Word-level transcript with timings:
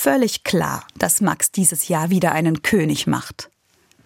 Völlig 0.00 0.44
klar, 0.44 0.86
dass 0.96 1.20
Max 1.20 1.50
dieses 1.50 1.88
Jahr 1.88 2.08
wieder 2.08 2.30
einen 2.30 2.62
König 2.62 3.08
macht. 3.08 3.50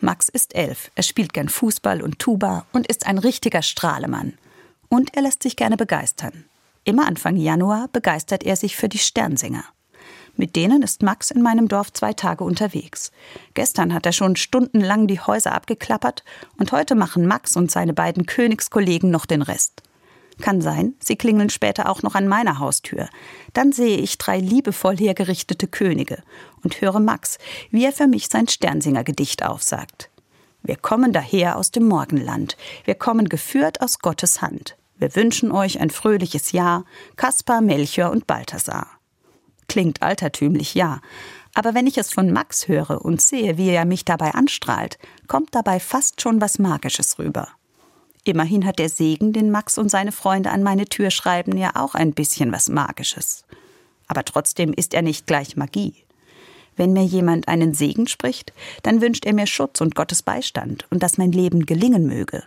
Max 0.00 0.30
ist 0.30 0.54
elf, 0.54 0.91
er 0.95 1.03
spielt 1.03 1.34
gern 1.34 1.50
Fußball 1.50 2.00
und 2.00 2.18
Tuba 2.18 2.65
und 2.72 2.87
ist 2.87 3.07
ein 3.07 3.18
richtiger 3.18 3.61
Strahlemann. 3.61 4.33
Und 4.89 5.15
er 5.15 5.21
lässt 5.21 5.43
sich 5.43 5.55
gerne 5.55 5.77
begeistern. 5.77 6.47
Immer 6.85 7.07
Anfang 7.07 7.37
Januar 7.37 7.89
begeistert 7.93 8.43
er 8.43 8.57
sich 8.57 8.75
für 8.75 8.89
die 8.89 8.97
Sternsinger. 8.97 9.65
Mit 10.35 10.57
denen 10.57 10.81
ist 10.81 11.03
Max 11.03 11.31
in 11.31 11.43
meinem 11.43 11.69
Dorf 11.69 11.93
zwei 11.93 12.15
Tage 12.15 12.43
unterwegs. 12.43 13.13
Gestern 13.53 13.93
hat 13.93 14.06
er 14.06 14.13
schon 14.13 14.35
stundenlang 14.37 15.06
die 15.09 15.21
Häuser 15.21 15.53
abgeklappert 15.53 16.24
und 16.56 16.73
heute 16.73 16.95
machen 16.95 17.27
Max 17.27 17.55
und 17.55 17.70
seine 17.70 17.93
beiden 17.93 18.24
Königskollegen 18.24 19.11
noch 19.11 19.27
den 19.27 19.43
Rest. 19.43 19.83
Kann 20.41 20.60
sein, 20.60 20.95
sie 20.98 21.16
klingeln 21.16 21.51
später 21.51 21.88
auch 21.88 22.02
noch 22.02 22.15
an 22.15 22.27
meiner 22.27 22.59
Haustür. 22.59 23.09
Dann 23.52 23.73
sehe 23.73 23.98
ich 23.98 24.19
drei 24.19 24.38
liebevoll 24.38 24.97
hergerichtete 24.97 25.69
Könige 25.69 26.23
und 26.62 26.80
höre 26.80 27.01
Max, 27.01 27.38
wie 27.70 27.84
er 27.84 27.93
für 27.93 28.07
mich 28.07 28.29
sein 28.29 28.48
Sternsinger-Gedicht 28.48 29.45
aufsagt. 29.45 30.10
Wir 30.62 30.77
kommen 30.77 31.12
daher 31.12 31.57
aus 31.57 31.71
dem 31.71 31.87
Morgenland, 31.87 32.57
wir 32.84 32.95
kommen 32.95 33.29
geführt 33.29 33.80
aus 33.80 33.98
Gottes 33.98 34.43
Hand. 34.43 34.77
Wir 34.97 35.15
wünschen 35.16 35.51
euch 35.51 35.80
ein 35.80 35.91
fröhliches 35.91 36.52
Jahr, 36.52 36.85
Kaspar, 37.16 37.60
Melchior 37.60 38.10
und 38.10 38.29
Balthasar. 38.29 38.87
Klingt 39.69 40.02
altertümlich, 40.02 40.74
ja. 40.74 41.01
Aber 41.55 41.74
wenn 41.74 41.87
ich 41.87 41.99
es 41.99 42.12
von 42.12 42.33
Max 42.33 42.69
höre 42.69 43.05
und 43.05 43.21
sehe, 43.21 43.59
wie 43.59 43.71
er 43.71 43.85
mich 43.85 44.05
dabei 44.05 44.33
anstrahlt, 44.35 44.99
kommt 45.27 45.55
dabei 45.55 45.80
fast 45.80 46.21
schon 46.21 46.41
was 46.41 46.59
Magisches 46.59 47.19
rüber. 47.19 47.49
Immerhin 48.25 48.65
hat 48.65 48.79
der 48.79 48.89
Segen, 48.89 49.33
den 49.33 49.51
Max 49.51 49.79
und 49.79 49.91
seine 49.91 50.12
Freunde 50.12 50.51
an 50.51 50.63
meine 50.63 50.87
Tür 50.87 51.11
schreiben, 51.11 51.57
ja 51.57 51.73
auch 51.75 51.95
ein 51.95 52.13
bisschen 52.13 52.53
was 52.53 52.69
Magisches. 52.69 53.45
Aber 54.07 54.25
trotzdem 54.25 54.73
ist 54.73 54.95
er 54.95 55.03
nicht 55.03 55.27
gleich 55.27 55.57
Magie. 55.57 55.95
Wenn 56.77 56.93
mir 56.93 57.05
jemand 57.05 57.49
einen 57.49 57.75
Segen 57.75 58.07
spricht, 58.07 58.53
dann 58.83 59.01
wünscht 59.01 59.27
er 59.27 59.35
mir 59.35 59.47
Schutz 59.47 59.80
und 59.80 59.95
Gottes 59.95 60.23
Beistand 60.23 60.87
und 60.91 61.02
dass 61.02 61.19
mein 61.19 61.33
Leben 61.33 61.66
gelingen 61.66 62.07
möge. 62.07 62.45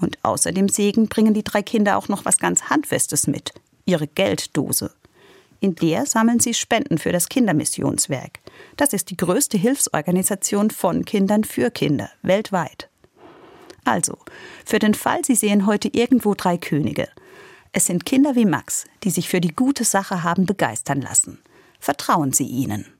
Und 0.00 0.18
außer 0.22 0.52
dem 0.52 0.68
Segen 0.68 1.08
bringen 1.08 1.32
die 1.32 1.44
drei 1.44 1.62
Kinder 1.62 1.96
auch 1.96 2.08
noch 2.08 2.24
was 2.24 2.38
ganz 2.38 2.64
Handfestes 2.64 3.26
mit, 3.26 3.52
ihre 3.86 4.08
Gelddose. 4.08 4.90
In 5.60 5.76
der 5.76 6.04
sammeln 6.04 6.40
sie 6.40 6.52
Spenden 6.52 6.98
für 6.98 7.12
das 7.12 7.28
Kindermissionswerk. 7.28 8.40
Das 8.76 8.92
ist 8.92 9.10
die 9.10 9.16
größte 9.16 9.56
Hilfsorganisation 9.56 10.70
von 10.70 11.04
Kindern 11.04 11.44
für 11.44 11.70
Kinder 11.70 12.10
weltweit. 12.22 12.90
Also, 13.84 14.18
für 14.64 14.78
den 14.78 14.94
Fall, 14.94 15.24
Sie 15.24 15.34
sehen 15.34 15.66
heute 15.66 15.88
irgendwo 15.92 16.34
drei 16.34 16.56
Könige. 16.56 17.08
Es 17.72 17.86
sind 17.86 18.06
Kinder 18.06 18.34
wie 18.34 18.46
Max, 18.46 18.84
die 19.02 19.10
sich 19.10 19.28
für 19.28 19.40
die 19.40 19.54
gute 19.54 19.84
Sache 19.84 20.22
haben 20.22 20.46
begeistern 20.46 21.00
lassen. 21.00 21.42
Vertrauen 21.80 22.32
Sie 22.32 22.46
ihnen. 22.46 22.86